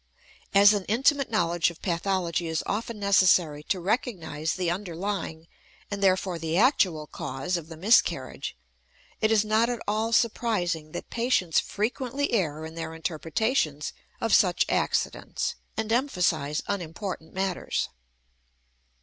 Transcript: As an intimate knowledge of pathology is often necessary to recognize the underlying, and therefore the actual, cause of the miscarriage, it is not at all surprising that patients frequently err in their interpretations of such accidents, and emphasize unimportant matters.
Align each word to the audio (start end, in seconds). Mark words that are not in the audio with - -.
As 0.55 0.73
an 0.73 0.83
intimate 0.85 1.29
knowledge 1.29 1.69
of 1.69 1.79
pathology 1.83 2.47
is 2.47 2.63
often 2.65 2.97
necessary 2.99 3.61
to 3.65 3.79
recognize 3.79 4.53
the 4.55 4.71
underlying, 4.71 5.47
and 5.91 6.01
therefore 6.01 6.39
the 6.39 6.57
actual, 6.57 7.05
cause 7.05 7.55
of 7.55 7.67
the 7.67 7.77
miscarriage, 7.77 8.57
it 9.19 9.31
is 9.31 9.45
not 9.45 9.69
at 9.69 9.79
all 9.87 10.11
surprising 10.11 10.91
that 10.93 11.11
patients 11.11 11.59
frequently 11.59 12.31
err 12.33 12.65
in 12.65 12.73
their 12.73 12.95
interpretations 12.95 13.93
of 14.19 14.33
such 14.33 14.65
accidents, 14.69 15.53
and 15.77 15.91
emphasize 15.91 16.63
unimportant 16.67 17.31
matters. 17.31 17.87